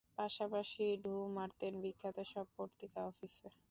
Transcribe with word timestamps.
পাশাপাশি 0.17 0.83
ঢুঁ 1.03 1.21
মারতেন 1.35 1.73
বিখ্যাত 1.83 2.17
সব 2.31 2.45
পত্রিকা 2.57 2.99
অফিসে। 3.11 3.47